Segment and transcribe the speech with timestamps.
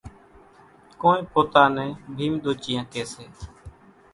[0.99, 3.25] ڪونئين پوتا نين ڀيمۮوچيئا ڪيَ سي۔